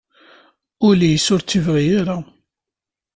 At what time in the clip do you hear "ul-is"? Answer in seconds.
0.87-1.25